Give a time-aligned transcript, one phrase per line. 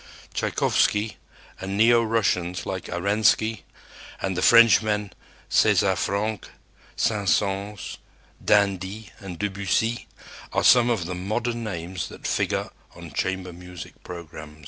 [0.33, 1.17] Tschaikowsky
[1.59, 3.61] and neo Russians like Arensky,
[4.19, 5.13] and the Frenchmen,
[5.47, 6.49] César Franck,
[6.95, 7.97] Saint Saëns,
[8.43, 10.07] d'Indy and Debussy,
[10.53, 14.59] are some of the modern names that figure on chamber music programs.